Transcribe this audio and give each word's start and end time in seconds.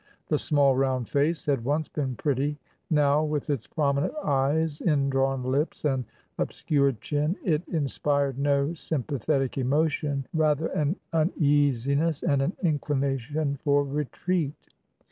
The 0.29 0.39
small, 0.39 0.75
round 0.75 1.07
face 1.07 1.45
had 1.45 1.63
once 1.63 1.87
been 1.87 2.15
pretty; 2.15 2.57
now, 2.89 3.23
with 3.23 3.51
its 3.51 3.67
prominent 3.67 4.15
eyes, 4.23 4.81
in 4.81 5.11
drawn 5.11 5.43
lips, 5.43 5.85
and 5.85 6.05
obscured 6.39 6.99
chin, 7.01 7.35
it 7.43 7.61
inspired 7.67 8.39
no 8.39 8.73
sympathetic 8.73 9.59
emotion, 9.59 10.25
rather 10.33 10.69
an 10.69 10.95
uneasiness 11.13 12.23
and 12.23 12.41
an 12.41 12.53
inclination 12.63 13.57
for 13.63 13.83
retreat. 13.83 14.55